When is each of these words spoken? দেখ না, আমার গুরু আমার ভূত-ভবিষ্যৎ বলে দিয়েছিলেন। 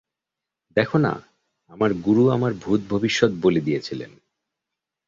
দেখ 0.77 0.95
না, 0.95 1.13
আমার 1.71 1.93
গুরু 1.93 2.29
আমার 2.29 2.53
ভূত-ভবিষ্যৎ 2.53 3.31
বলে 3.41 3.61
দিয়েছিলেন। 3.61 4.11